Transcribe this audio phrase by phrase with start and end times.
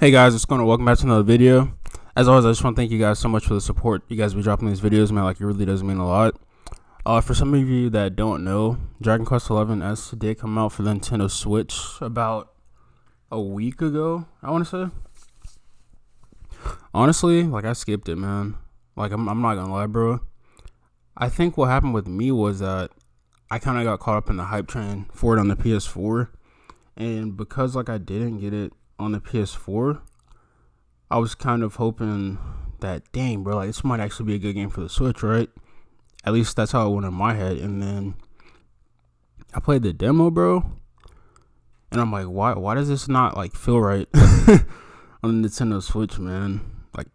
[0.00, 0.66] Hey guys, what's going on?
[0.66, 1.76] Welcome back to another video.
[2.16, 4.16] As always, I just want to thank you guys so much for the support you
[4.16, 5.24] guys be dropping these videos, man.
[5.24, 6.40] Like, it really does mean a lot.
[7.04, 10.72] Uh, for some of you that don't know, Dragon Quest XI S did come out
[10.72, 12.50] for the Nintendo Switch about
[13.30, 16.66] a week ago, I want to say.
[16.94, 18.56] Honestly, like, I skipped it, man.
[18.96, 20.20] Like, I'm, I'm not gonna lie, bro.
[21.14, 22.90] I think what happened with me was that
[23.50, 26.30] I kind of got caught up in the hype train for it on the PS4.
[26.96, 30.00] And because, like, I didn't get it on the PS4,
[31.10, 32.38] I was kind of hoping
[32.80, 35.48] that, dang, bro, like this might actually be a good game for the Switch, right?
[36.24, 37.56] At least that's how it went in my head.
[37.56, 38.14] And then
[39.54, 40.64] I played the demo, bro,
[41.90, 42.52] and I'm like, why?
[42.52, 44.06] Why does this not like feel right
[45.22, 46.60] on the Nintendo Switch, man?
[46.96, 47.08] Like,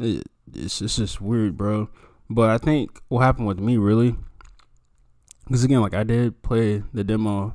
[0.00, 1.88] it, it's it's just weird, bro.
[2.28, 4.16] But I think what happened with me really,
[5.44, 7.54] because again, like I did play the demo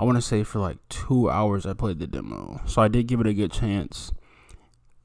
[0.00, 2.62] I want to say for like two hours I played the demo.
[2.64, 4.12] So I did give it a good chance.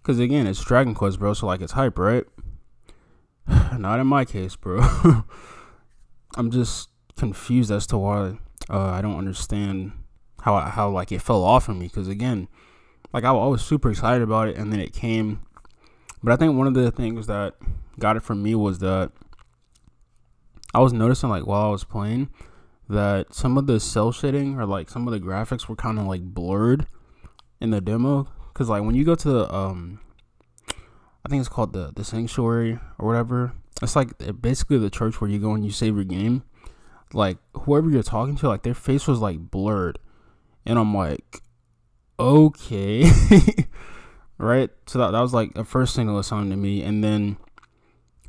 [0.02, 1.34] Because again, it's Dragon Quest, bro.
[1.34, 2.24] So like it's hype, right?
[3.78, 4.80] Not in my case, bro.
[6.38, 6.88] I'm just
[7.18, 8.38] confused as to why
[8.70, 9.92] uh, I don't understand
[10.44, 11.88] how how like it fell off of me.
[11.88, 12.48] Because again,
[13.12, 15.42] like I, I was super excited about it, and then it came.
[16.24, 17.56] But I think one of the things that
[18.00, 19.12] got it from me was that
[20.74, 22.30] I was noticing like while I was playing
[22.90, 26.06] that some of the cell shading or like some of the graphics were kind of
[26.06, 26.86] like blurred
[27.60, 28.28] in the demo.
[28.54, 30.00] Because like when you go to the um
[31.26, 35.30] i think it's called the the sanctuary or whatever it's like basically the church where
[35.30, 36.44] you go and you save your game.
[37.14, 40.00] Like whoever you're talking to like their face was like blurred.
[40.66, 41.42] And i'm like
[42.20, 43.10] okay.
[44.38, 44.70] Right?
[44.86, 46.84] So that, that was like the first thing that was something to me.
[46.84, 47.38] And then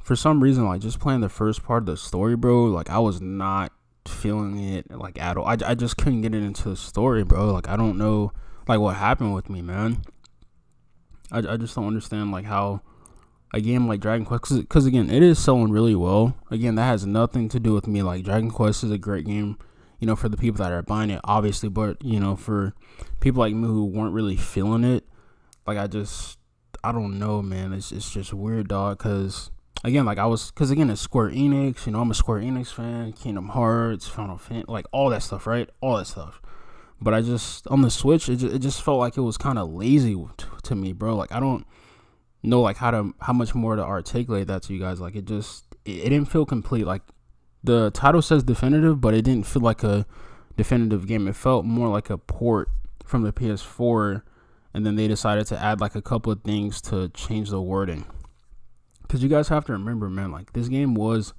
[0.06, 2.98] for some reason like just playing the first part of the story bro like i
[2.98, 3.72] was not
[4.08, 5.46] feeling it like at all.
[5.46, 7.52] I, I just couldn't get it into the story, bro.
[7.52, 8.32] Like I don't know
[8.68, 10.02] like what happened with me, man.
[11.30, 12.82] I, I just don't understand like how
[13.54, 16.36] a game like Dragon Quest because again it is selling really well.
[16.50, 18.02] Again, that has nothing to do with me.
[18.02, 19.58] Like Dragon Quest is a great game,
[19.98, 21.68] you know, for the people that are buying it, obviously.
[21.68, 22.74] But you know, for
[23.20, 25.04] people like me who weren't really feeling it,
[25.66, 26.38] like I just
[26.82, 27.72] I don't know, man.
[27.72, 28.98] It's it's just weird, dog.
[28.98, 29.50] Because
[29.86, 31.86] again, like I was, because again, it's Square Enix.
[31.86, 33.12] You know, I'm a Square Enix fan.
[33.12, 35.70] Kingdom Hearts, Final Fantasy, like all that stuff, right?
[35.80, 36.42] All that stuff.
[37.00, 39.58] But I just on the Switch, it just, it just felt like it was kind
[39.58, 41.14] of lazy to, to me, bro.
[41.14, 41.66] Like I don't
[42.42, 45.00] know like how to how much more to articulate that to you guys.
[45.00, 46.86] Like it just it, it didn't feel complete.
[46.86, 47.02] Like
[47.62, 50.06] the title says definitive, but it didn't feel like a
[50.56, 51.28] definitive game.
[51.28, 52.68] It felt more like a port
[53.04, 54.22] from the PS4
[54.74, 58.04] and then they decided to add like a couple of things to change the wording.
[59.06, 61.32] Because you guys have to remember, man, like this game was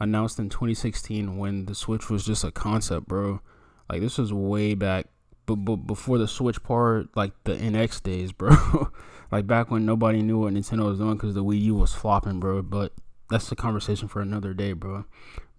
[0.00, 3.40] announced in 2016 when the Switch was just a concept, bro.
[3.88, 5.06] Like this was way back,
[5.46, 8.90] but, but before the Switch part, like the NX days, bro.
[9.30, 12.40] like back when nobody knew what Nintendo was doing because the Wii U was flopping,
[12.40, 12.62] bro.
[12.62, 12.92] But
[13.30, 15.04] that's the conversation for another day, bro.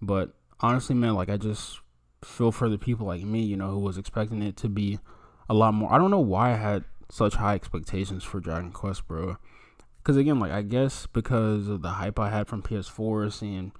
[0.02, 1.80] But honestly, man, like I just
[2.22, 4.98] feel for the people like me, you know, who was expecting it to be
[5.48, 5.90] a lot more.
[5.90, 9.38] I don't know why I had such high expectations for Dragon Quest, bro
[10.08, 13.72] because again, like I guess because of the hype I had from PS4, seeing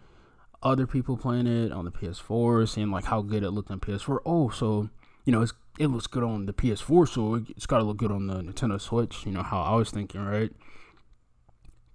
[0.62, 4.18] other people playing it on the PS4, seeing like how good it looked on PS4.
[4.26, 4.90] Oh, so
[5.24, 5.46] you know,
[5.78, 8.78] it looks good on the PS4, so it's got to look good on the Nintendo
[8.78, 9.24] Switch.
[9.24, 10.52] You know how I was thinking, right?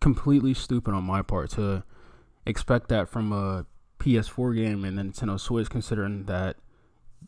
[0.02, 1.84] Completely stupid on my part to
[2.48, 3.68] expect that from a
[4.00, 6.56] PS4 game and the Nintendo Switch, considering that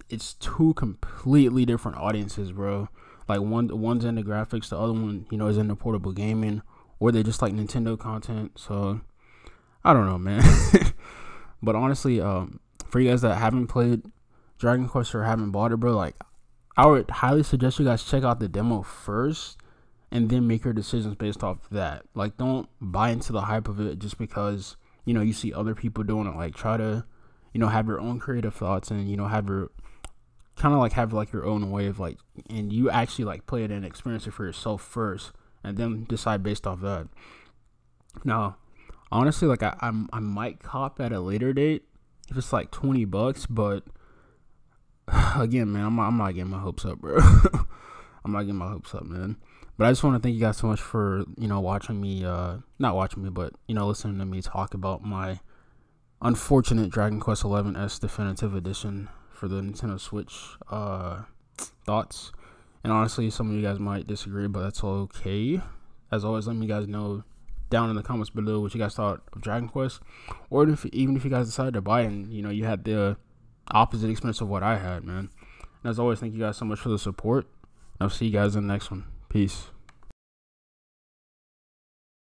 [0.09, 2.89] it's two completely different audiences, bro.
[3.27, 6.63] Like one one's into graphics, the other one, you know, is into portable gaming
[6.99, 8.51] or they just like Nintendo content.
[8.55, 9.01] So
[9.83, 10.43] I don't know, man.
[11.61, 14.03] but honestly, um, for you guys that haven't played
[14.57, 16.15] Dragon Quest or haven't bought it, bro, like
[16.77, 19.57] I would highly suggest you guys check out the demo first
[20.11, 22.03] and then make your decisions based off that.
[22.13, 25.75] Like don't buy into the hype of it just because, you know, you see other
[25.75, 26.35] people doing it.
[26.35, 27.05] Like try to,
[27.53, 29.71] you know, have your own creative thoughts and, you know, have your
[30.55, 32.17] kind of like have like your own way of like
[32.49, 35.33] and you actually like play it and experience it for yourself first
[35.65, 37.07] and then decide based off that.
[38.23, 38.57] Now,
[39.11, 41.83] honestly, like I, I'm, I might cop at a later date
[42.29, 43.83] if it's like twenty bucks, but
[45.35, 47.17] again, man, I'm, I'm not getting my hopes up, bro.
[48.25, 49.37] I'm not getting my hopes up, man.
[49.77, 52.23] But I just want to thank you guys so much for you know watching me,
[52.23, 55.39] uh, not watching me, but you know listening to me talk about my
[56.21, 60.33] unfortunate Dragon Quest XI S Definitive Edition for the Nintendo Switch
[60.69, 61.23] uh,
[61.85, 62.31] thoughts.
[62.85, 65.59] And honestly, some of you guys might disagree, but that's okay.
[66.11, 67.23] As always, let me guys know
[67.71, 70.01] down in the comments below what you guys thought of Dragon Quest,
[70.51, 72.83] or if even if you guys decided to buy it and you know you had
[72.83, 73.17] the
[73.71, 75.31] opposite experience of what I had, man.
[75.81, 77.47] And as always, thank you guys so much for the support.
[77.99, 79.05] I'll see you guys in the next one.
[79.29, 79.71] Peace.